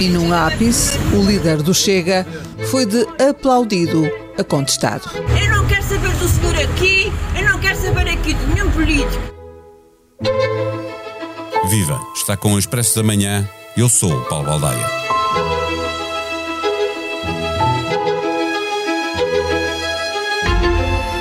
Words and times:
E 0.00 0.08
num 0.08 0.32
ápice, 0.32 0.96
o 1.12 1.22
líder 1.22 1.60
do 1.60 1.74
Chega 1.74 2.24
foi 2.70 2.86
de 2.86 3.04
aplaudido 3.20 4.08
a 4.38 4.44
contestado. 4.44 5.10
Eu 5.40 5.50
não 5.50 5.66
quero 5.66 5.82
saber 5.82 6.12
do 6.12 6.28
senhor 6.28 6.54
aqui, 6.54 7.12
eu 7.36 7.44
não 7.44 7.58
quero 7.58 7.76
saber 7.76 8.08
aqui 8.08 8.32
de 8.32 8.46
nenhum 8.46 8.70
político. 8.70 9.22
Viva! 11.68 12.00
Está 12.14 12.36
com 12.36 12.54
o 12.54 12.58
Expresso 12.58 12.94
da 12.94 13.02
Manhã. 13.02 13.48
Eu 13.76 13.88
sou 13.88 14.12
o 14.12 14.24
Paulo 14.26 14.46
Baldaia. 14.46 14.86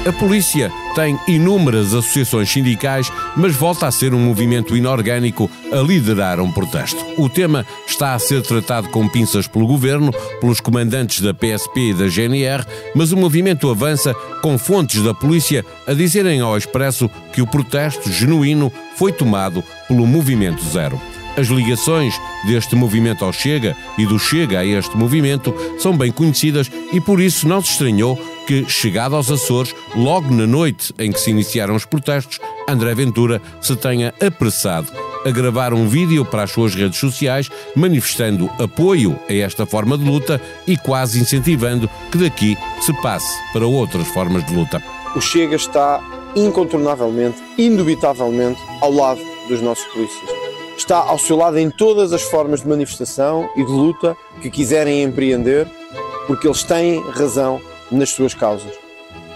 A 0.08 0.14
polícia 0.14 0.72
tem 0.96 1.20
inúmeras 1.28 1.88
associações 1.88 2.50
sindicais, 2.50 3.12
mas 3.36 3.54
volta 3.54 3.88
a 3.88 3.92
ser 3.92 4.14
um 4.14 4.20
movimento 4.20 4.78
inorgânico 4.78 5.52
a 5.70 5.82
liderar 5.82 6.40
um 6.40 6.50
protesto. 6.50 7.06
O 7.18 7.28
tema 7.28 7.66
está 7.86 8.14
a 8.14 8.20
ser 8.20 8.42
tratado 8.42 8.88
com 8.88 9.06
pinças 9.06 9.50
pelo 9.50 9.68
governo, 9.68 10.14
pelos 10.40 10.62
comandantes 10.62 11.20
da 11.20 11.34
PSP 11.34 11.90
e 11.90 11.94
da 11.94 12.08
GNR, 12.08 12.66
mas 12.96 13.12
o 13.12 13.18
movimento 13.18 13.70
avança 13.70 14.14
com 14.42 14.58
fontes 14.58 15.04
da 15.04 15.14
polícia 15.14 15.66
a 15.86 15.94
dizerem 15.94 16.40
ao 16.40 16.58
Expresso 16.58 17.10
que 17.34 17.42
o 17.42 17.48
protesto 17.48 18.10
genuíno 18.10 18.72
foi 18.96 19.12
tomado 19.12 19.62
pelo 19.90 20.08
Movimento 20.08 20.64
Zero. 20.64 20.98
As 21.36 21.48
ligações 21.48 22.20
deste 22.48 22.78
movimento 22.78 23.26
ao 23.26 23.34
Chega 23.34 23.76
e 23.98 24.06
do 24.06 24.18
Chega 24.18 24.60
a 24.60 24.66
este 24.66 24.96
movimento 24.96 25.54
são 25.78 25.96
bem 25.96 26.14
conhecidas 26.14 26.72
e 26.94 27.02
por 27.02 27.20
isso 27.20 27.46
não 27.46 27.62
se 27.62 27.74
estranhou 27.74 28.37
que, 28.48 28.66
chegado 28.70 29.14
aos 29.16 29.30
Açores, 29.30 29.76
logo 29.94 30.34
na 30.34 30.48
noite 30.48 30.94
em 30.98 31.12
que 31.12 31.20
se 31.20 31.30
iniciaram 31.30 31.76
os 31.76 31.84
protestos, 31.84 32.40
André 32.68 32.96
Ventura 32.96 33.42
se 33.62 33.76
tenha 33.76 34.14
apressado 34.26 34.88
a 35.26 35.30
gravar 35.30 35.74
um 35.74 35.88
vídeo 35.88 36.24
para 36.24 36.44
as 36.44 36.52
suas 36.52 36.74
redes 36.74 36.98
sociais 36.98 37.50
manifestando 37.76 38.50
apoio 38.58 39.20
a 39.30 39.34
esta 39.34 39.66
forma 39.66 39.98
de 39.98 40.06
luta 40.06 40.42
e 40.66 40.78
quase 40.78 41.20
incentivando 41.20 41.90
que 42.10 42.18
daqui 42.18 42.58
se 42.80 42.94
passe 43.02 43.38
para 43.52 43.68
outras 43.68 44.08
formas 44.08 44.46
de 44.46 44.56
luta. 44.56 44.82
O 45.14 45.20
Chega 45.20 45.58
está 45.58 46.02
incontornavelmente, 46.34 47.38
indubitavelmente, 47.58 48.62
ao 48.82 48.94
lado 48.94 49.20
dos 49.50 49.62
nossos 49.62 49.86
polícias. 49.88 50.30
Está 50.78 51.00
ao 51.00 51.20
seu 51.20 51.36
lado 51.36 51.58
em 51.58 51.70
todas 51.70 52.14
as 52.14 52.22
formas 52.22 52.62
de 52.62 52.70
manifestação 52.70 53.50
e 53.58 53.66
de 53.66 53.72
luta 53.72 54.16
que 54.42 54.50
quiserem 54.50 55.04
empreender, 55.04 55.68
porque 56.28 56.48
eles 56.48 56.64
têm 56.64 57.02
razão 57.12 57.60
nas 57.92 58.10
suas 58.10 58.34
causas. 58.34 58.72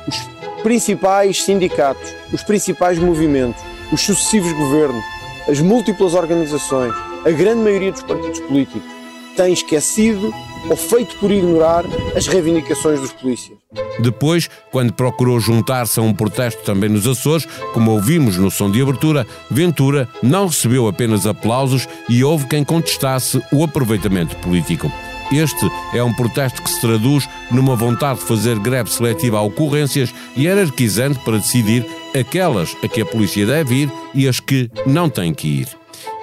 Os 0.08 0.18
principais 0.64 1.44
sindicatos, 1.44 2.14
os 2.32 2.44
principais 2.44 3.00
movimentos, 3.00 3.62
os 3.92 4.02
sucessivos 4.02 4.52
governos, 4.54 5.04
as 5.48 5.60
múltiplas 5.60 6.14
organizações, 6.14 6.94
a 7.26 7.32
grande 7.32 7.62
maioria 7.62 7.92
dos 7.92 8.04
partidos 8.04 8.40
políticos 8.42 8.90
têm 9.36 9.54
esquecido 9.54 10.34
ou 10.70 10.76
feito 10.76 11.16
por 11.18 11.32
ignorar 11.32 11.84
as 12.16 12.28
reivindicações 12.28 13.00
dos 13.00 13.12
polícias. 13.14 13.58
Depois, 14.00 14.50
quando 14.72 14.94
procurou 14.94 15.40
juntar-se 15.40 16.00
a 16.00 16.04
um 16.04 16.14
protesto 16.14 16.64
também 16.64 16.90
nos 16.90 17.08
Açores, 17.08 17.48
como 17.74 17.92
ouvimos 17.92 18.38
no 18.38 18.52
som 18.52 18.70
de 18.70 18.82
abertura, 18.82 19.26
Ventura 19.50 20.08
não 20.22 20.48
recebeu 20.48 20.88
apenas 20.88 21.26
aplausos 21.26 21.88
e 22.08 22.24
houve 22.24 22.48
quem 22.48 22.64
contestasse 22.64 23.42
o 23.52 23.64
aproveitamento 23.64 24.36
político. 24.38 24.92
Este 25.32 25.72
é 25.94 26.04
um 26.04 26.14
protesto 26.14 26.62
que 26.62 26.70
se 26.70 26.82
traduz 26.82 27.28
numa 27.50 27.74
vontade 27.74 28.20
de 28.20 28.26
fazer 28.26 28.60
greve 28.60 28.92
seletiva 28.92 29.38
a 29.38 29.42
ocorrências 29.42 30.14
e 30.36 30.44
hierarquizante 30.44 31.20
para 31.20 31.38
decidir 31.38 31.86
aquelas 32.14 32.76
a 32.84 32.88
que 32.88 33.02
a 33.02 33.06
polícia 33.06 33.46
deve 33.46 33.84
ir 33.84 33.92
e 34.14 34.28
as 34.28 34.42
que 34.42 34.70
não 34.86 35.10
têm 35.10 35.34
que 35.34 35.48
ir. 35.48 35.68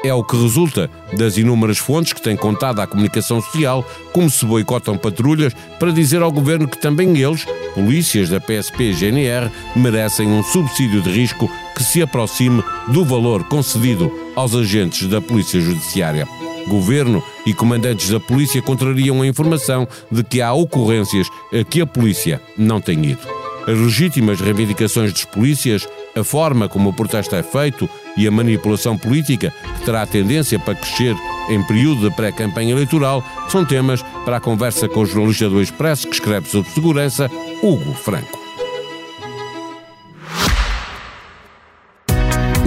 É 0.04 0.12
o 0.12 0.22
que 0.22 0.36
resulta 0.36 0.90
das 1.12 1.38
inúmeras 1.38 1.78
fontes 1.78 2.12
que 2.12 2.22
têm 2.22 2.36
contado 2.36 2.80
à 2.80 2.86
comunicação 2.86 3.40
social 3.40 3.84
como 4.12 4.28
se 4.28 4.44
boicotam 4.44 4.98
patrulhas 4.98 5.54
para 5.78 5.90
dizer 5.90 6.20
ao 6.20 6.30
governo 6.30 6.68
que 6.68 6.80
também 6.80 7.16
eles, 7.16 7.46
polícias 7.74 8.28
da 8.28 8.38
PSP 8.38 8.90
e 8.90 8.92
GNR, 8.92 9.50
merecem 9.74 10.28
um 10.28 10.42
subsídio 10.42 11.00
de 11.00 11.10
risco 11.10 11.50
que 11.74 11.82
se 11.82 12.02
aproxime 12.02 12.62
do 12.88 13.04
valor 13.04 13.44
concedido 13.44 14.12
aos 14.36 14.54
agentes 14.54 15.08
da 15.08 15.20
Polícia 15.20 15.60
Judiciária. 15.60 16.28
Governo 16.68 17.22
e 17.46 17.54
comandantes 17.54 18.10
da 18.10 18.20
polícia 18.20 18.62
contrariam 18.62 19.22
a 19.22 19.26
informação 19.26 19.88
de 20.10 20.22
que 20.22 20.40
há 20.40 20.52
ocorrências 20.52 21.28
a 21.52 21.64
que 21.64 21.80
a 21.80 21.86
polícia 21.86 22.40
não 22.56 22.80
tem 22.80 23.04
ido. 23.04 23.38
As 23.66 23.78
legítimas 23.78 24.40
reivindicações 24.40 25.12
dos 25.12 25.24
polícias, 25.26 25.86
a 26.16 26.24
forma 26.24 26.68
como 26.68 26.88
o 26.88 26.92
protesto 26.92 27.34
é 27.34 27.42
feito 27.42 27.88
e 28.16 28.26
a 28.26 28.30
manipulação 28.30 28.96
política, 28.96 29.52
que 29.78 29.84
terá 29.84 30.06
tendência 30.06 30.58
para 30.58 30.74
crescer 30.74 31.14
em 31.50 31.62
período 31.62 32.08
de 32.08 32.16
pré-campanha 32.16 32.72
eleitoral, 32.72 33.22
são 33.48 33.64
temas 33.64 34.02
para 34.24 34.38
a 34.38 34.40
conversa 34.40 34.88
com 34.88 35.00
o 35.00 35.06
jornalista 35.06 35.50
do 35.50 35.60
Expresso 35.60 36.08
que 36.08 36.14
escreve 36.14 36.48
sobre 36.48 36.70
segurança, 36.70 37.30
Hugo 37.62 37.92
Franco. 37.94 38.37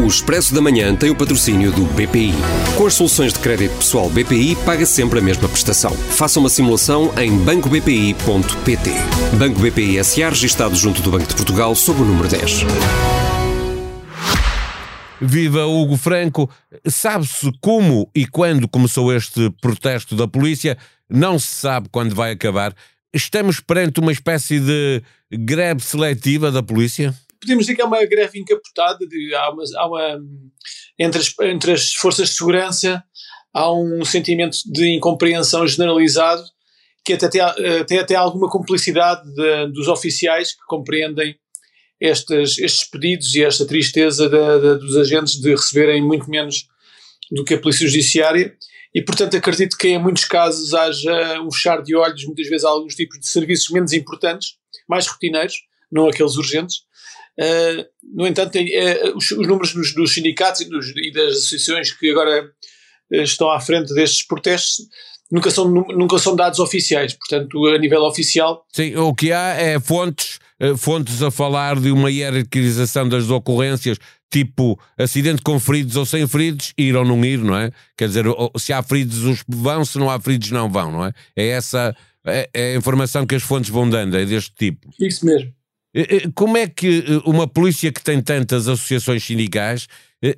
O 0.01 0.07
Expresso 0.07 0.55
da 0.55 0.61
Manhã 0.61 0.95
tem 0.95 1.11
o 1.11 1.15
patrocínio 1.15 1.71
do 1.71 1.85
BPI. 1.93 2.33
Com 2.75 2.87
as 2.87 2.95
soluções 2.95 3.33
de 3.33 3.37
crédito 3.37 3.75
pessoal 3.75 4.09
BPI, 4.09 4.55
paga 4.65 4.83
sempre 4.83 5.19
a 5.19 5.21
mesma 5.21 5.47
prestação. 5.47 5.91
Faça 5.91 6.39
uma 6.39 6.49
simulação 6.49 7.13
em 7.19 7.37
bancobpi.pt. 7.37 8.89
Banco 9.37 9.59
BPI 9.59 10.03
SA, 10.03 10.29
registado 10.29 10.75
junto 10.75 11.03
do 11.03 11.11
Banco 11.11 11.27
de 11.27 11.35
Portugal, 11.35 11.75
sob 11.75 12.01
o 12.01 12.05
número 12.05 12.27
10. 12.27 12.61
Viva 15.21 15.67
Hugo 15.67 15.95
Franco! 15.95 16.49
Sabe-se 16.87 17.51
como 17.61 18.09
e 18.15 18.25
quando 18.25 18.67
começou 18.67 19.13
este 19.13 19.51
protesto 19.61 20.15
da 20.15 20.27
polícia? 20.27 20.79
Não 21.07 21.37
se 21.37 21.45
sabe 21.45 21.89
quando 21.91 22.15
vai 22.15 22.31
acabar. 22.31 22.73
Estamos 23.13 23.59
perante 23.59 23.99
uma 23.99 24.11
espécie 24.11 24.59
de 24.59 25.03
greve 25.31 25.83
seletiva 25.83 26.51
da 26.51 26.63
polícia? 26.63 27.13
Podemos 27.41 27.65
dizer 27.65 27.75
que 27.75 27.81
é 27.81 27.85
uma 27.85 28.05
greve 28.05 28.39
encapotada, 28.39 29.05
de, 29.05 29.35
há 29.35 29.49
uma, 29.49 29.63
há 29.75 29.87
uma 29.87 30.19
entre, 30.97 31.19
as, 31.19 31.33
entre 31.41 31.71
as 31.73 31.93
forças 31.93 32.29
de 32.29 32.35
segurança 32.35 33.03
há 33.53 33.71
um 33.71 34.03
sentimento 34.05 34.57
de 34.65 34.95
incompreensão 34.95 35.67
generalizado 35.67 36.43
que 37.03 37.13
até 37.13 37.27
tem, 37.27 37.41
até, 37.41 37.99
até 37.99 38.15
alguma 38.15 38.49
complicidade 38.49 39.21
de, 39.33 39.67
dos 39.73 39.87
oficiais 39.87 40.53
que 40.53 40.65
compreendem 40.67 41.35
estes, 41.99 42.83
pedidos 42.85 43.35
e 43.35 43.43
esta 43.43 43.65
tristeza 43.65 44.29
dos 44.77 44.97
agentes 44.97 45.39
de 45.39 45.51
receberem 45.51 46.01
muito 46.01 46.29
menos 46.29 46.67
do 47.31 47.43
que 47.43 47.55
a 47.55 47.59
Polícia 47.59 47.87
Judiciária. 47.87 48.55
E, 48.93 49.01
portanto, 49.01 49.37
acredito 49.37 49.77
que 49.77 49.87
em 49.87 49.99
muitos 49.99 50.25
casos 50.25 50.73
haja 50.73 51.41
um 51.41 51.51
fechar 51.51 51.81
de 51.81 51.95
olhos, 51.95 52.25
muitas 52.25 52.47
vezes, 52.47 52.65
a 52.65 52.69
alguns 52.69 52.95
tipos 52.95 53.19
de 53.19 53.27
serviços 53.27 53.69
menos 53.69 53.93
importantes, 53.93 54.55
mais 54.87 55.07
rotineiros, 55.07 55.55
não 55.91 56.07
aqueles 56.07 56.35
urgentes, 56.35 56.83
Uh, 57.39 57.85
no 58.13 58.27
entanto, 58.27 58.51
tem, 58.51 58.67
uh, 58.67 59.15
os, 59.15 59.31
os, 59.31 59.47
números 59.47 59.73
dos, 59.73 59.93
dos 59.93 60.13
sindicatos 60.13 60.61
e, 60.61 60.69
dos, 60.69 60.89
e, 60.95 61.11
das 61.11 61.37
associações 61.37 61.91
que 61.91 62.11
agora 62.11 62.43
uh, 62.43 63.15
estão 63.15 63.49
à 63.49 63.59
frente 63.59 63.93
destes 63.93 64.25
protestos 64.27 64.85
nunca 65.31 65.49
são, 65.49 65.69
nunca 65.69 66.19
são 66.19 66.35
dados 66.35 66.59
oficiais, 66.59 67.13
portanto, 67.13 67.65
a 67.67 67.77
nível 67.77 68.01
oficial. 68.01 68.65
Sim, 68.73 68.97
o 68.97 69.15
que 69.15 69.31
há 69.31 69.55
é 69.55 69.79
fontes, 69.79 70.39
fontes 70.77 71.23
a 71.23 71.31
falar 71.31 71.79
de 71.79 71.89
uma 71.89 72.11
hierarquização 72.11 73.07
das 73.07 73.29
ocorrências, 73.29 73.97
tipo 74.29 74.77
acidente 74.97 75.41
com 75.41 75.57
feridos 75.57 75.95
ou 75.95 76.05
sem 76.05 76.27
feridos, 76.27 76.73
ir 76.77 76.97
ou 76.97 77.05
não 77.05 77.23
ir, 77.23 77.37
não 77.37 77.55
é? 77.55 77.71
Quer 77.95 78.09
dizer, 78.09 78.25
se 78.57 78.73
há 78.73 78.83
feridos, 78.83 79.23
uns 79.23 79.41
vão, 79.47 79.85
se 79.85 79.97
não 79.97 80.09
há 80.09 80.19
feridos, 80.19 80.51
não 80.51 80.69
vão, 80.69 80.91
não 80.91 81.05
é? 81.05 81.13
É 81.33 81.47
essa 81.47 81.95
é, 82.25 82.49
é 82.53 82.73
a 82.73 82.75
informação 82.75 83.25
que 83.25 83.35
as 83.35 83.41
fontes 83.41 83.69
vão 83.69 83.89
dando, 83.89 84.17
é 84.17 84.25
deste 84.25 84.53
tipo. 84.53 84.89
Isso 84.99 85.25
mesmo. 85.25 85.53
Eh, 85.93 86.15
eh, 86.15 86.21
como 86.33 86.57
é 86.57 86.67
que 86.67 86.99
eh, 86.99 87.21
uma 87.25 87.47
polícia 87.47 87.91
que 87.91 88.03
tem 88.03 88.21
tantas 88.21 88.67
associações 88.67 89.23
sindicais 89.23 89.87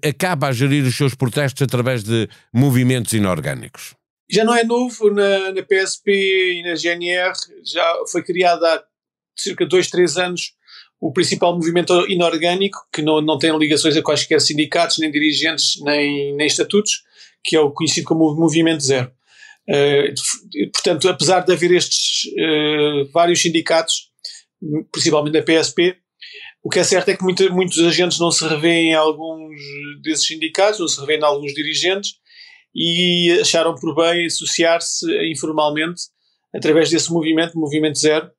acaba 0.07 0.47
a 0.47 0.51
gerir 0.53 0.85
os 0.85 0.95
seus 0.95 1.13
protestos 1.13 1.61
através 1.61 2.03
de 2.03 2.29
movimentos 2.53 3.11
inorgânicos? 3.13 3.95
Já 4.31 4.45
não 4.45 4.55
é 4.55 4.63
novo 4.63 5.09
na, 5.11 5.51
na 5.51 5.61
PSP 5.61 6.09
e 6.11 6.63
na 6.63 6.75
GNR, 6.75 7.33
já 7.65 7.95
foi 8.09 8.23
criada 8.23 8.65
há 8.65 8.83
cerca 9.35 9.65
de 9.65 9.69
dois, 9.69 9.89
três 9.89 10.17
anos 10.17 10.53
o 11.03 11.11
principal 11.11 11.53
movimento 11.53 12.09
inorgânico, 12.09 12.79
que 12.91 13.01
não, 13.01 13.19
não 13.19 13.37
tem 13.37 13.55
ligações 13.57 13.97
a 13.97 14.01
quaisquer 14.01 14.39
sindicatos, 14.39 14.99
nem 14.99 15.11
dirigentes, 15.11 15.81
nem, 15.81 16.33
nem 16.33 16.47
estatutos, 16.47 17.03
que 17.43 17.57
é 17.57 17.59
o 17.59 17.71
conhecido 17.71 18.07
como 18.07 18.33
Movimento 18.33 18.81
Zero. 18.81 19.11
Uh, 19.67 20.71
portanto, 20.71 21.09
apesar 21.09 21.41
de 21.41 21.51
haver 21.51 21.71
estes 21.71 22.23
uh, 22.31 23.11
vários 23.11 23.41
sindicatos, 23.41 24.12
principalmente 24.91 25.33
da 25.33 25.41
PSP. 25.41 25.95
O 26.63 26.69
que 26.69 26.79
é 26.79 26.83
certo 26.83 27.09
é 27.09 27.17
que 27.17 27.23
muita, 27.23 27.49
muitos 27.49 27.79
agentes 27.79 28.19
não 28.19 28.31
se 28.31 28.47
revêem 28.47 28.91
em 28.91 28.93
alguns 28.93 29.59
desses 30.01 30.25
sindicatos, 30.25 30.79
não 30.79 30.87
se 30.87 30.99
revêem 30.99 31.19
em 31.19 31.23
alguns 31.23 31.53
dirigentes 31.53 32.13
e 32.73 33.37
acharam 33.41 33.75
por 33.75 33.95
bem 33.95 34.25
associar-se 34.25 35.05
informalmente 35.31 36.03
através 36.53 36.89
desse 36.89 37.11
movimento, 37.11 37.57
Movimento 37.57 37.99
Zero, 37.99 38.29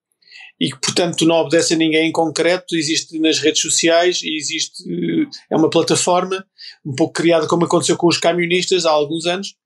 e 0.60 0.70
que, 0.70 0.78
portanto, 0.80 1.26
não 1.26 1.36
obedece 1.36 1.74
a 1.74 1.76
ninguém 1.76 2.08
em 2.08 2.12
concreto, 2.12 2.76
existe 2.76 3.18
nas 3.18 3.38
redes 3.40 3.60
sociais 3.60 4.20
e 4.22 4.36
existe, 4.36 4.84
é 5.50 5.56
uma 5.56 5.68
plataforma 5.68 6.44
um 6.84 6.94
pouco 6.94 7.12
criada 7.12 7.46
como 7.48 7.64
aconteceu 7.64 7.96
com 7.96 8.06
os 8.06 8.18
camionistas 8.18 8.86
há 8.86 8.90
alguns 8.90 9.26
anos, 9.26 9.56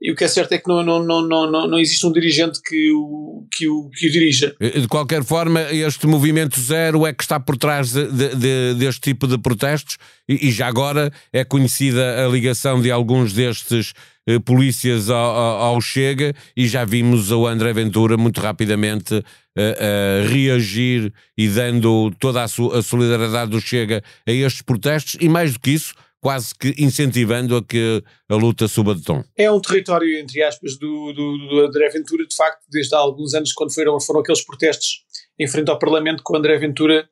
e 0.00 0.10
o 0.12 0.16
que 0.16 0.24
é 0.24 0.28
certo 0.28 0.52
é 0.52 0.58
que 0.58 0.68
não, 0.68 0.82
não, 0.82 1.02
não, 1.02 1.26
não, 1.26 1.68
não 1.68 1.78
existe 1.78 2.06
um 2.06 2.12
dirigente 2.12 2.60
que 2.60 2.92
o, 2.92 3.46
que, 3.50 3.68
o, 3.68 3.88
que 3.90 4.06
o 4.06 4.12
dirija. 4.12 4.54
De 4.60 4.88
qualquer 4.88 5.24
forma, 5.24 5.62
este 5.72 6.06
movimento 6.06 6.60
zero 6.60 7.06
é 7.06 7.12
que 7.12 7.22
está 7.22 7.40
por 7.40 7.56
trás 7.56 7.92
de, 7.92 8.06
de, 8.08 8.36
de, 8.36 8.74
deste 8.74 9.00
tipo 9.00 9.26
de 9.26 9.38
protestos 9.38 9.96
e, 10.28 10.48
e, 10.48 10.52
já 10.52 10.66
agora 10.66 11.12
é 11.32 11.44
conhecida 11.44 12.24
a 12.24 12.28
ligação 12.28 12.82
de 12.82 12.90
alguns 12.90 13.32
destes 13.32 13.94
eh, 14.26 14.38
polícias 14.38 15.08
ao, 15.10 15.16
ao, 15.16 15.80
Chega 15.80 16.34
e 16.56 16.66
já 16.66 16.84
vimos 16.84 17.30
o 17.30 17.46
André 17.46 17.72
Ventura 17.72 18.16
muito 18.16 18.40
rapidamente 18.40 19.22
eh, 19.56 20.26
reagir 20.28 21.12
e 21.36 21.48
dando 21.48 22.10
toda 22.18 22.40
a, 22.40 22.44
a 22.44 22.82
solidariedade 22.82 23.50
do 23.50 23.60
Chega 23.60 24.02
a 24.26 24.32
estes 24.32 24.62
protestos 24.62 25.16
e 25.20 25.28
mais 25.28 25.52
do 25.52 25.60
que 25.60 25.70
isso 25.70 25.94
quase 26.24 26.54
que 26.54 26.74
incentivando 26.78 27.54
a 27.54 27.62
que 27.62 28.02
a 28.30 28.34
luta 28.34 28.66
suba 28.66 28.94
de 28.94 29.02
tom. 29.02 29.22
É 29.36 29.50
um 29.50 29.60
território, 29.60 30.18
entre 30.18 30.42
aspas, 30.42 30.78
do, 30.78 31.12
do, 31.12 31.36
do 31.36 31.60
André 31.66 31.86
Ventura, 31.90 32.26
de 32.26 32.34
facto, 32.34 32.62
desde 32.70 32.94
há 32.94 32.98
alguns 32.98 33.34
anos, 33.34 33.52
quando 33.52 33.74
foram, 33.74 34.00
foram 34.00 34.20
aqueles 34.20 34.42
protestos 34.42 35.04
em 35.38 35.46
frente 35.46 35.70
ao 35.70 35.78
Parlamento, 35.78 36.24
que 36.24 36.32
o 36.32 36.36
André 36.38 36.56
Ventura 36.56 37.06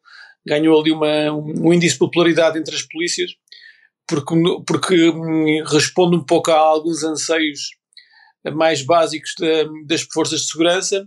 ganhou 0.47 0.81
ali 0.81 0.93
uma, 0.93 1.31
um 1.31 1.75
índice 1.75 1.93
de 1.93 1.99
popularidade 1.99 2.59
entre 2.59 2.75
as 2.75 2.81
polícias, 2.85 3.32
porque, 4.09 4.35
porque 4.67 5.11
hum, 5.11 5.62
responde 5.67 6.17
um 6.17 6.25
pouco 6.25 6.50
a 6.50 6.56
alguns 6.56 7.05
anseios 7.05 7.69
mais 8.55 8.81
básicos 8.81 9.35
das 9.87 10.00
forças 10.11 10.41
de 10.41 10.47
segurança 10.47 11.06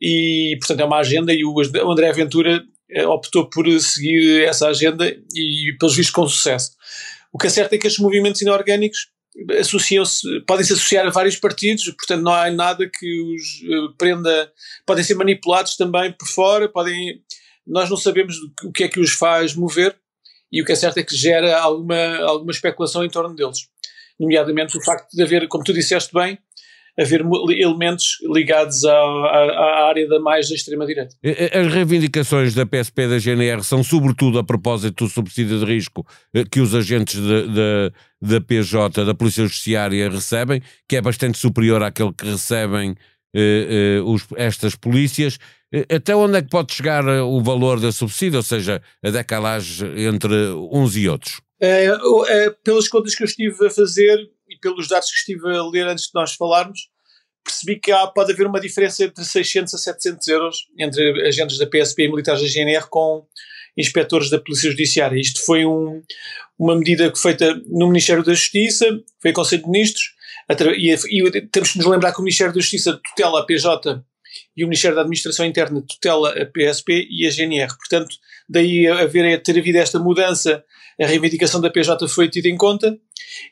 e, 0.00 0.56
portanto, 0.60 0.80
é 0.80 0.84
uma 0.86 0.96
agenda 0.96 1.30
e 1.30 1.44
o 1.44 1.54
André 1.90 2.10
Ventura 2.14 2.64
eh, 2.90 3.06
optou 3.06 3.50
por 3.50 3.68
seguir 3.80 4.44
essa 4.44 4.66
agenda 4.66 5.14
e, 5.34 5.76
pelos 5.78 5.94
vistos, 5.94 6.14
com 6.14 6.26
sucesso. 6.26 6.70
O 7.34 7.38
que 7.38 7.48
é 7.48 7.50
certo 7.50 7.72
é 7.72 7.78
que 7.78 7.88
estes 7.88 8.00
movimentos 8.00 8.40
inorgânicos 8.42 9.08
associam-se, 9.58 10.40
podem 10.46 10.64
se 10.64 10.72
associar 10.72 11.04
a 11.04 11.10
vários 11.10 11.34
partidos, 11.34 11.84
portanto 11.86 12.22
não 12.22 12.32
há 12.32 12.48
nada 12.48 12.88
que 12.88 13.20
os 13.20 13.42
uh, 13.62 13.92
prenda, 13.98 14.52
podem 14.86 15.02
ser 15.02 15.16
manipulados 15.16 15.76
também 15.76 16.12
por 16.12 16.28
fora, 16.28 16.68
podem, 16.68 17.20
nós 17.66 17.90
não 17.90 17.96
sabemos 17.96 18.36
o 18.62 18.70
que 18.70 18.84
é 18.84 18.88
que 18.88 19.00
os 19.00 19.14
faz 19.14 19.52
mover 19.52 19.96
e 20.52 20.62
o 20.62 20.64
que 20.64 20.70
é 20.70 20.76
certo 20.76 20.98
é 20.98 21.02
que 21.02 21.16
gera 21.16 21.58
alguma, 21.58 22.18
alguma 22.18 22.52
especulação 22.52 23.04
em 23.04 23.10
torno 23.10 23.34
deles, 23.34 23.66
nomeadamente 24.20 24.78
o 24.78 24.84
facto 24.84 25.10
de 25.10 25.20
haver, 25.20 25.48
como 25.48 25.64
tu 25.64 25.72
disseste 25.72 26.14
bem, 26.14 26.38
haver 26.98 27.22
elementos 27.50 28.18
ligados 28.22 28.84
à, 28.84 28.92
à, 28.92 29.84
à 29.84 29.88
área 29.88 30.08
da 30.08 30.20
mais 30.20 30.48
da 30.48 30.54
extrema-direita. 30.54 31.14
As 31.52 31.72
reivindicações 31.72 32.54
da 32.54 32.64
PSP 32.64 33.02
e 33.02 33.08
da 33.08 33.18
GNR 33.18 33.64
são 33.64 33.82
sobretudo 33.82 34.38
a 34.38 34.44
propósito 34.44 35.04
do 35.04 35.10
subsídio 35.10 35.58
de 35.58 35.64
risco 35.64 36.06
eh, 36.34 36.44
que 36.48 36.60
os 36.60 36.74
agentes 36.74 37.20
da 38.22 38.40
PJ, 38.40 39.04
da 39.04 39.14
Polícia 39.14 39.44
Judiciária, 39.44 40.08
recebem, 40.08 40.62
que 40.88 40.96
é 40.96 41.02
bastante 41.02 41.38
superior 41.38 41.82
àquele 41.82 42.12
que 42.12 42.24
recebem 42.26 42.94
eh, 43.34 43.98
eh, 43.98 44.00
os, 44.04 44.26
estas 44.36 44.76
polícias. 44.76 45.38
Até 45.92 46.14
onde 46.14 46.38
é 46.38 46.42
que 46.42 46.48
pode 46.48 46.72
chegar 46.72 47.04
o 47.04 47.42
valor 47.42 47.80
da 47.80 47.90
subsídio, 47.90 48.36
ou 48.36 48.44
seja, 48.44 48.80
a 49.02 49.10
decalagem 49.10 50.04
entre 50.06 50.32
uns 50.70 50.96
e 50.96 51.08
outros? 51.08 51.40
É, 51.60 51.86
é, 51.86 52.50
pelas 52.62 52.86
contas 52.86 53.14
que 53.14 53.24
eu 53.24 53.26
estive 53.26 53.66
a 53.66 53.70
fazer, 53.70 54.18
pelos 54.64 54.88
dados 54.88 55.10
que 55.10 55.18
estive 55.18 55.54
a 55.54 55.62
ler 55.62 55.86
antes 55.86 56.06
de 56.06 56.10
nós 56.14 56.32
falarmos, 56.32 56.88
percebi 57.44 57.78
que 57.78 57.92
há, 57.92 58.06
pode 58.06 58.32
haver 58.32 58.46
uma 58.46 58.58
diferença 58.58 59.04
entre 59.04 59.22
600 59.22 59.74
a 59.74 59.78
700 59.78 60.28
euros 60.28 60.56
entre 60.78 61.26
agentes 61.26 61.58
da 61.58 61.66
PSP 61.66 62.04
e 62.04 62.08
militares 62.08 62.40
da 62.40 62.48
GNR 62.48 62.86
com 62.88 63.26
inspectores 63.76 64.30
da 64.30 64.38
Polícia 64.38 64.70
Judiciária. 64.70 65.20
Isto 65.20 65.44
foi 65.44 65.66
um, 65.66 66.02
uma 66.58 66.74
medida 66.74 67.12
feita 67.14 67.60
no 67.66 67.88
Ministério 67.88 68.24
da 68.24 68.32
Justiça, 68.32 68.86
foi 69.20 69.32
o 69.32 69.34
Conselho 69.34 69.64
de 69.64 69.70
Ministros, 69.70 70.14
e, 70.78 70.94
e, 70.94 71.40
temos 71.48 71.72
que 71.72 71.78
nos 71.78 71.86
lembrar 71.86 72.12
que 72.12 72.20
o 72.20 72.22
Ministério 72.22 72.54
da 72.54 72.60
Justiça 72.60 72.98
tutela 73.10 73.40
a 73.40 73.44
PJ 73.44 74.02
e 74.56 74.64
o 74.64 74.68
Ministério 74.68 74.94
da 74.94 75.02
Administração 75.02 75.44
Interna 75.44 75.82
tutela 75.86 76.30
a 76.30 76.46
PSP 76.46 77.06
e 77.10 77.26
a 77.26 77.30
GNR. 77.30 77.76
Portanto, 77.76 78.14
daí 78.48 78.86
haver, 78.86 79.42
ter 79.42 79.58
havido 79.58 79.78
esta 79.78 79.98
mudança, 79.98 80.64
a 81.00 81.06
reivindicação 81.06 81.60
da 81.60 81.70
PJ 81.70 82.08
foi 82.08 82.30
tida 82.30 82.48
em 82.48 82.56
conta 82.56 82.96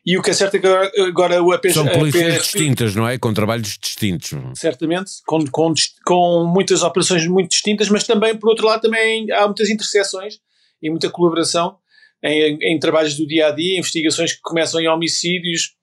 e 0.05 0.19
o 0.19 0.23
que 0.23 0.31
é 0.31 0.33
certo 0.33 0.57
é 0.57 0.59
que 0.59 0.67
agora, 0.67 0.93
agora 1.09 1.43
o 1.43 1.53
APS. 1.53 1.75
São 1.75 1.87
polícias 1.87 2.43
distintas, 2.43 2.95
não 2.95 3.09
é? 3.09 3.19
Com 3.19 3.33
trabalhos 3.33 3.79
distintos. 3.81 4.31
Certamente, 4.55 5.13
com, 5.27 5.45
com, 5.47 5.75
com 6.05 6.45
muitas 6.53 6.83
operações 6.83 7.27
muito 7.27 7.51
distintas, 7.51 7.89
mas 7.89 8.05
também, 8.05 8.37
por 8.37 8.51
outro 8.51 8.67
lado, 8.67 8.81
também 8.81 9.31
há 9.33 9.47
muitas 9.47 9.71
interseções 9.71 10.39
e 10.83 10.91
muita 10.91 11.11
colaboração 11.11 11.77
em, 12.23 12.59
em 12.63 12.79
trabalhos 12.79 13.17
do 13.17 13.27
dia 13.27 13.49
a 13.49 13.51
dia, 13.51 13.79
investigações 13.79 14.33
que 14.33 14.41
começam 14.43 14.81
em 14.81 14.89
homicídios 14.89 15.75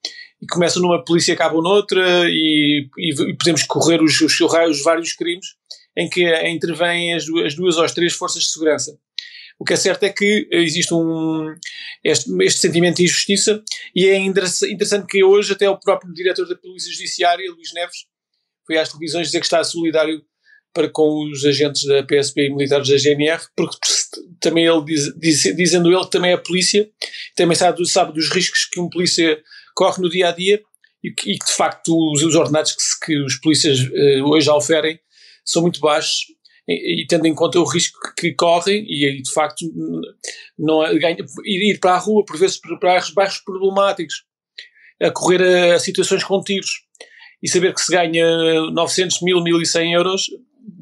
e 0.41 0.47
começam 0.47 0.81
numa 0.81 1.03
polícia 1.03 1.31
e 1.31 1.35
acabam 1.35 1.61
noutra 1.61 2.29
e, 2.29 2.87
e, 2.97 3.31
e 3.31 3.37
podemos 3.37 3.63
correr 3.63 4.01
os, 4.01 4.19
os, 4.21 4.39
os, 4.39 4.83
vários 4.83 5.13
crimes 5.13 5.47
em 5.97 6.09
que 6.09 6.23
intervêm 6.47 7.13
as 7.13 7.25
duas, 7.25 7.47
as 7.47 7.55
duas 7.55 7.77
ou 7.77 7.83
as 7.83 7.93
três 7.93 8.13
forças 8.13 8.43
de 8.43 8.51
segurança. 8.51 8.97
O 9.59 9.65
que 9.65 9.73
é 9.73 9.75
certo 9.75 10.03
é 10.03 10.09
que 10.09 10.47
existe 10.51 10.93
um, 10.93 11.53
este, 12.01 12.31
este 12.43 12.61
sentimento 12.61 12.95
de 12.95 13.03
injustiça 13.03 13.61
e 13.93 14.07
é 14.07 14.17
interessante 14.17 15.05
que 15.05 15.21
hoje 15.21 15.51
até 15.51 15.69
o 15.69 15.77
próprio 15.77 16.13
diretor 16.13 16.47
da 16.47 16.55
Polícia 16.55 16.93
Judiciária, 16.93 17.51
Luís 17.51 17.73
Neves, 17.73 18.05
foi 18.65 18.77
às 18.77 18.87
televisões 18.89 19.27
dizer 19.27 19.39
que 19.39 19.45
está 19.45 19.61
solidário 19.61 20.23
para 20.73 20.87
com 20.87 21.29
os 21.29 21.43
agentes 21.43 21.83
da 21.83 22.03
PSP 22.03 22.45
e 22.45 22.49
militares 22.49 22.87
da 22.87 22.97
GNR, 22.97 23.41
porque 23.53 23.75
também 24.39 24.65
ele 24.65 24.85
diz, 24.85 25.13
diz, 25.17 25.41
dizendo 25.55 25.91
ele 25.91 26.05
que 26.05 26.11
também 26.11 26.31
é 26.31 26.37
polícia, 26.37 26.89
também 27.35 27.55
sabe, 27.55 27.85
sabe 27.89 28.13
dos 28.13 28.29
riscos 28.29 28.65
que 28.65 28.79
um 28.79 28.89
polícia 28.89 29.41
corre 29.75 30.01
no 30.01 30.09
dia 30.09 30.29
a 30.29 30.31
dia 30.31 30.61
e 31.03 31.11
que, 31.11 31.33
de 31.33 31.53
facto 31.53 31.89
os, 32.13 32.23
os 32.23 32.35
ordenados 32.35 32.73
que, 32.73 33.05
que 33.05 33.17
os 33.23 33.35
polícias 33.35 33.79
uh, 33.79 34.23
hoje 34.25 34.49
oferem 34.49 34.99
são 35.43 35.63
muito 35.63 35.79
baixos 35.79 36.27
e, 36.69 37.01
e, 37.01 37.07
tendo 37.07 37.25
em 37.25 37.33
conta 37.33 37.59
o 37.59 37.63
risco 37.63 37.99
que, 37.99 38.21
que 38.21 38.35
correm 38.35 38.85
e 38.87 39.21
de 39.21 39.33
facto 39.33 39.65
não 40.57 40.85
é, 40.85 40.97
ganha, 40.97 41.17
ir, 41.43 41.73
ir 41.73 41.79
para 41.79 41.95
a 41.95 41.97
rua 41.97 42.23
por 42.23 42.37
vezes 42.37 42.57
para 42.57 42.77
bairros 43.15 43.39
problemáticos 43.39 44.23
a 45.01 45.09
correr 45.11 45.41
a, 45.41 45.75
a, 45.75 45.79
situações 45.79 46.23
com 46.23 46.41
tiros 46.41 46.83
e 47.41 47.49
saber 47.49 47.73
que 47.73 47.81
se 47.81 47.91
ganha 47.91 48.71
900 48.71 49.21
mil, 49.21 49.41
1100 49.41 49.93
euros 49.93 50.25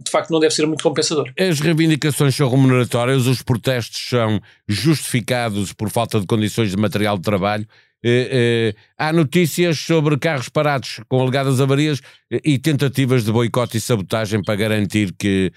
de 0.03 0.11
facto 0.11 0.31
não 0.31 0.39
deve 0.39 0.53
ser 0.53 0.65
muito 0.65 0.83
compensador. 0.83 1.31
As 1.39 1.59
reivindicações 1.59 2.35
são 2.35 2.49
remuneratórias, 2.49 3.25
os 3.25 3.41
protestos 3.41 4.09
são 4.09 4.41
justificados 4.67 5.71
por 5.73 5.89
falta 5.89 6.19
de 6.19 6.25
condições 6.25 6.71
de 6.71 6.77
material 6.77 7.17
de 7.17 7.23
trabalho 7.23 7.67
eh, 8.03 8.29
eh, 8.31 8.75
há 8.97 9.11
notícias 9.11 9.79
sobre 9.79 10.17
carros 10.17 10.49
parados 10.49 11.01
com 11.09 11.19
alegadas 11.21 11.59
avarias 11.59 11.99
eh, 12.31 12.39
e 12.43 12.59
tentativas 12.59 13.23
de 13.23 13.31
boicote 13.31 13.77
e 13.77 13.81
sabotagem 13.81 14.43
para 14.43 14.55
garantir 14.55 15.13
que 15.17 15.51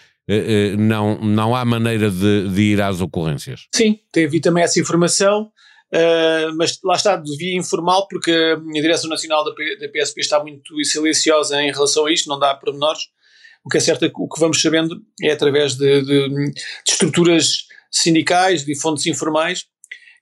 não, 0.79 1.19
não 1.21 1.57
há 1.57 1.65
maneira 1.65 2.09
de, 2.09 2.49
de 2.51 2.63
ir 2.63 2.81
às 2.81 3.01
ocorrências. 3.01 3.67
Sim, 3.75 3.99
teve 4.13 4.41
também 4.41 4.63
essa 4.63 4.79
informação. 4.79 5.51
Uh, 5.93 6.55
mas 6.57 6.79
lá 6.85 6.95
está, 6.95 7.17
de 7.17 7.37
via 7.37 7.59
informal, 7.59 8.07
porque 8.07 8.31
a 8.31 8.81
Direção 8.81 9.11
Nacional 9.11 9.43
da, 9.43 9.51
da 9.51 9.89
PSP 9.89 10.21
está 10.21 10.39
muito 10.39 10.85
silenciosa 10.85 11.61
em 11.61 11.73
relação 11.73 12.07
a 12.07 12.13
isto, 12.13 12.29
não 12.29 12.39
dá 12.39 12.55
pormenores. 12.55 13.01
O 13.65 13.69
que 13.69 13.79
é 13.79 13.81
certo 13.81 14.05
é 14.05 14.09
que 14.09 14.15
o 14.17 14.29
que 14.29 14.39
vamos 14.39 14.63
sabendo 14.63 15.03
é 15.21 15.33
através 15.33 15.75
de, 15.75 16.01
de, 16.03 16.29
de 16.29 16.53
estruturas 16.87 17.65
sindicais, 17.91 18.65
de 18.65 18.79
fontes 18.81 19.07
informais, 19.07 19.65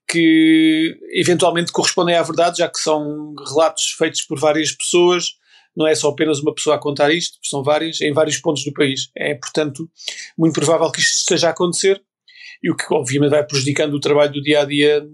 que 0.08 0.98
eventualmente 1.12 1.70
correspondem 1.70 2.16
à 2.16 2.22
verdade, 2.22 2.58
já 2.58 2.68
que 2.68 2.78
são 2.78 3.34
relatos 3.46 3.92
feitos 3.92 4.22
por 4.22 4.38
várias 4.38 4.72
pessoas, 4.72 5.34
não 5.76 5.86
é 5.86 5.94
só 5.94 6.08
apenas 6.08 6.40
uma 6.40 6.54
pessoa 6.54 6.76
a 6.76 6.78
contar 6.78 7.12
isto, 7.12 7.38
são 7.44 7.62
várias, 7.62 8.00
em 8.00 8.12
vários 8.12 8.38
pontos 8.38 8.64
do 8.64 8.72
país. 8.72 9.10
É, 9.16 9.34
portanto, 9.34 9.88
muito 10.36 10.54
provável 10.54 10.90
que 10.90 11.00
isto 11.00 11.18
esteja 11.18 11.48
a 11.48 11.50
acontecer 11.50 12.02
e 12.62 12.70
o 12.70 12.76
que 12.76 12.84
obviamente 12.92 13.30
vai 13.30 13.44
prejudicando 13.44 13.94
o 13.94 14.00
trabalho 14.00 14.32
do 14.32 14.42
dia 14.42 14.62
a 14.62 14.64
dia 14.64 15.06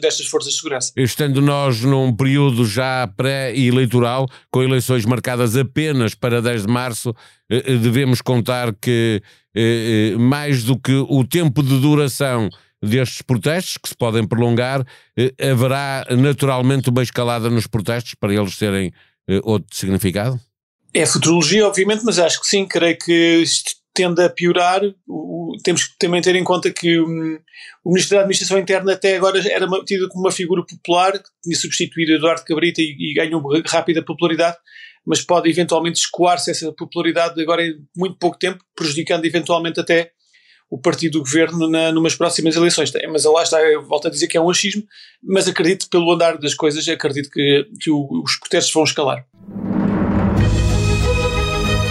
destas 0.00 0.26
forças 0.26 0.52
de 0.52 0.58
segurança. 0.58 0.92
Estando 0.96 1.40
nós 1.40 1.82
num 1.82 2.14
período 2.14 2.66
já 2.66 3.06
pré-eleitoral, 3.16 4.26
com 4.50 4.62
eleições 4.62 5.04
marcadas 5.04 5.56
apenas 5.56 6.14
para 6.14 6.42
10 6.42 6.62
de 6.62 6.72
março, 6.72 7.14
eh, 7.50 7.62
eh, 7.64 7.76
devemos 7.76 8.20
contar 8.20 8.74
que 8.74 9.22
eh, 9.54 10.16
mais 10.18 10.64
do 10.64 10.76
que 10.76 10.92
o 10.92 11.24
tempo 11.24 11.62
de 11.62 11.80
duração 11.80 12.48
destes 12.82 13.22
protestos, 13.22 13.76
que 13.76 13.88
se 13.88 13.96
podem 13.96 14.26
prolongar, 14.26 14.84
eh, 15.16 15.32
haverá 15.50 16.06
naturalmente 16.10 16.90
uma 16.90 17.02
escalada 17.02 17.50
nos 17.50 17.66
protestos 17.66 18.14
para 18.14 18.32
eles 18.32 18.56
terem 18.56 18.92
eh, 19.28 19.40
outro 19.42 19.76
significado? 19.76 20.40
É 20.94 21.04
futurologia, 21.04 21.66
obviamente, 21.66 22.04
mas 22.04 22.18
acho 22.18 22.40
que 22.40 22.46
sim, 22.46 22.66
creio 22.66 22.96
que 22.98 23.44
tende 23.98 24.22
a 24.22 24.30
piorar. 24.30 24.80
O, 25.06 25.56
temos 25.62 25.84
que 25.84 25.98
também 25.98 26.22
ter 26.22 26.36
em 26.36 26.44
conta 26.44 26.70
que 26.70 27.00
um, 27.00 27.38
o 27.84 27.90
Ministro 27.90 28.16
da 28.16 28.22
Administração 28.22 28.58
Interna 28.58 28.92
até 28.92 29.16
agora 29.16 29.38
era 29.50 29.66
tido 29.84 30.08
como 30.08 30.24
uma 30.24 30.32
figura 30.32 30.64
popular, 30.64 31.12
que 31.12 31.28
tinha 31.42 31.56
substituído 31.56 32.12
Eduardo 32.12 32.44
Cabrita 32.44 32.80
e, 32.80 32.96
e 32.98 33.14
ganhou 33.14 33.42
rápida 33.66 34.04
popularidade, 34.04 34.56
mas 35.04 35.20
pode 35.20 35.50
eventualmente 35.50 35.98
escoar-se 35.98 36.50
essa 36.50 36.72
popularidade 36.72 37.40
agora 37.40 37.62
em 37.62 37.74
muito 37.96 38.16
pouco 38.18 38.38
tempo, 38.38 38.64
prejudicando 38.76 39.24
eventualmente 39.24 39.80
até 39.80 40.12
o 40.70 40.78
partido 40.78 41.18
do 41.18 41.20
governo 41.20 41.68
na, 41.68 41.92
numas 41.92 42.14
próximas 42.14 42.56
eleições. 42.56 42.92
Mas 43.10 43.24
lá 43.24 43.42
está, 43.42 43.58
volto 43.86 44.08
a 44.08 44.10
dizer 44.10 44.26
que 44.26 44.36
é 44.36 44.40
um 44.40 44.50
achismo, 44.50 44.82
mas 45.22 45.48
acredito, 45.48 45.88
pelo 45.88 46.12
andar 46.12 46.38
das 46.38 46.54
coisas, 46.54 46.86
acredito 46.88 47.30
que, 47.30 47.66
que 47.80 47.90
os 47.90 48.36
protestos 48.38 48.72
vão 48.72 48.84
escalar. 48.84 49.24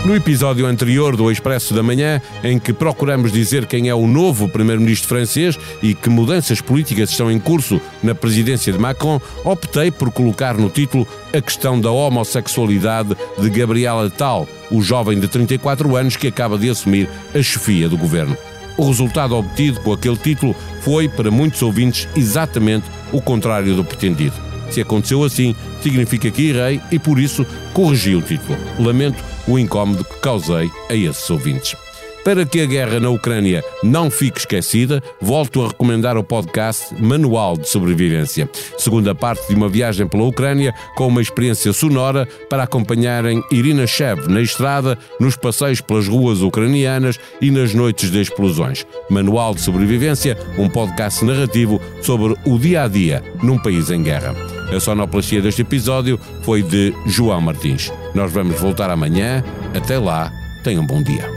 No 0.07 0.15
episódio 0.15 0.65
anterior 0.65 1.17
do 1.17 1.29
Expresso 1.29 1.74
da 1.74 1.84
Manhã, 1.84 2.22
em 2.41 2.57
que 2.57 2.72
procuramos 2.72 3.29
dizer 3.29 3.65
quem 3.65 3.89
é 3.89 3.93
o 3.93 4.07
novo 4.07 4.48
primeiro-ministro 4.48 5.10
francês 5.10 5.60
e 5.84 5.93
que 5.93 6.10
mudanças 6.10 6.62
políticas 6.62 7.10
estão 7.10 7.29
em 7.29 7.38
curso 7.38 7.81
na 8.01 8.15
presidência 8.15 8.72
de 8.72 8.79
Macron, 8.79 9.19
optei 9.43 9.91
por 9.91 10.10
colocar 10.10 10.57
no 10.57 10.69
título 10.69 11.05
a 11.34 11.41
questão 11.41 11.77
da 11.77 11.91
homossexualidade 11.91 13.17
de 13.38 13.50
Gabriel 13.50 14.00
Attal, 14.00 14.48
o 14.72 14.81
jovem 14.81 15.19
de 15.19 15.27
34 15.27 15.98
anos 15.98 16.15
que 16.15 16.27
acaba 16.27 16.57
de 16.57 16.69
assumir 16.69 17.10
a 17.36 17.41
chefia 17.43 17.89
do 17.89 17.98
governo. 17.98 18.38
O 18.77 18.88
resultado 18.88 19.36
obtido 19.36 19.79
com 19.81 19.91
aquele 19.91 20.17
título 20.17 20.55
foi, 20.81 21.10
para 21.10 21.31
muitos 21.31 21.62
ouvintes, 21.62 22.07
exatamente 22.15 22.86
o 23.12 23.22
contrário 23.22 23.75
do 23.75 23.84
pretendido. 23.84 24.36
Se 24.69 24.81
aconteceu 24.81 25.24
assim, 25.24 25.55
significa 25.81 26.29
que 26.29 26.50
errei 26.50 26.81
e 26.91 27.00
por 27.00 27.19
isso 27.19 27.46
corrigi 27.74 28.15
o 28.15 28.22
título. 28.22 28.57
Lamento 28.77 29.24
o 29.48 29.57
incómodo 29.57 30.03
que 30.03 30.19
causei 30.19 30.69
a 30.89 30.93
esses 30.93 31.29
ouvintes. 31.29 31.87
Para 32.27 32.46
que 32.46 32.60
a 32.60 32.65
guerra 32.65 33.00
na 33.00 33.10
Ucrânia 33.10 33.63
não 33.81 34.12
fique 34.12 34.39
esquecida, 34.39 35.01
volto 35.22 35.63
a 35.63 35.69
recomendar 35.69 36.17
o 36.17 36.24
podcast 36.25 36.93
Manual 37.01 37.55
de 37.55 37.69
Sobrevivência, 37.69 38.50
segunda 38.77 39.15
parte 39.15 39.48
de 39.48 39.55
uma 39.55 39.69
viagem 39.69 40.05
pela 40.05 40.25
Ucrânia 40.25 40.74
com 40.98 41.07
uma 41.07 41.22
experiência 41.22 41.72
sonora 41.72 42.27
para 42.50 42.63
acompanharem 42.63 43.41
Irina 43.50 43.88
Shev 43.88 44.27
na 44.27 44.41
estrada, 44.41 44.98
nos 45.22 45.38
passeios 45.38 45.79
pelas 45.79 46.05
ruas 46.05 46.41
ucranianas 46.41 47.17
e 47.39 47.50
nas 47.50 47.74
noites 47.74 48.12
de 48.12 48.19
explosões. 48.19 48.86
Manual 49.10 49.55
de 49.55 49.62
Sobrevivência, 49.62 50.38
um 50.57 50.67
podcast 50.67 51.24
narrativo 51.24 51.79
sobre 52.01 52.36
o 52.46 52.60
dia 52.60 52.84
a 52.84 52.88
dia 52.89 53.24
num 53.41 53.57
país 53.57 53.89
em 53.89 54.03
guerra. 54.03 54.36
A 54.75 54.77
sonoplastia 54.81 55.41
deste 55.41 55.62
episódio 55.62 56.19
foi 56.43 56.62
de 56.62 56.93
João 57.05 57.39
Martins. 57.39 57.89
Nós 58.13 58.34
vamos 58.34 58.60
voltar 58.60 58.89
amanhã. 58.89 59.41
Até 59.74 59.98
lá, 59.98 60.29
tenham 60.62 60.84
um 60.84 60.86
bom 60.86 61.01
dia. 61.01 61.37